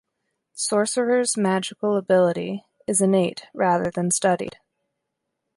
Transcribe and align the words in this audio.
Sorcerers' 0.55 1.37
magical 1.37 1.95
ability 1.95 2.65
is 2.87 3.01
innate 3.01 3.43
rather 3.53 3.91
than 3.91 4.09
studied. 4.09 4.57